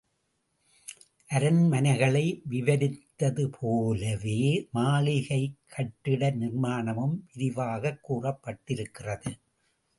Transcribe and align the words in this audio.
அரண்மனைகளை 1.29 2.23
விவரித்தது 2.49 3.45
போலவே 3.59 4.67
மாளிகைக் 4.71 5.57
கட்டிட 5.67 6.31
நிர்மாணமும் 6.31 7.15
விரிவாகக் 7.33 8.01
கூறப்பட்டிருக்கிறது. 8.09 9.39